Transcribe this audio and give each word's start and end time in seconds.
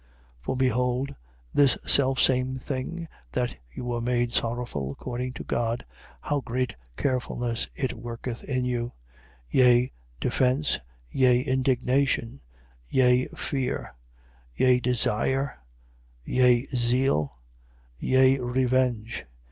7:11. 0.39 0.45
For 0.45 0.57
behold 0.57 1.15
this 1.53 1.77
selfsame 1.85 2.57
thing, 2.57 3.07
that 3.33 3.55
you 3.71 3.85
were 3.85 4.01
made 4.01 4.33
sorrowful 4.33 4.89
according 4.91 5.33
to 5.33 5.43
God, 5.43 5.85
how 6.21 6.39
great 6.41 6.75
carefulness 6.97 7.67
it 7.75 7.93
worketh 7.93 8.43
in 8.45 8.65
you: 8.65 8.93
yea 9.51 9.91
defence, 10.19 10.79
yea 11.11 11.41
indignation, 11.41 12.41
yea 12.89 13.27
fear, 13.35 13.93
yea 14.55 14.79
desire, 14.79 15.59
yea 16.25 16.65
zeal, 16.75 17.37
yea 17.99 18.39
revenge. 18.39 19.27